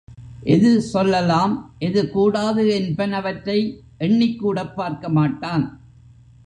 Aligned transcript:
எது 0.43 0.81
சொல்லலாம் 0.81 1.75
எது 1.79 2.09
கூடாது 2.09 2.63
என்பனவற்றை 2.81 3.59
எண்ணிக்கூடப் 3.99 4.75
பார்க்க 4.75 5.09
மாட்டான். 5.09 5.65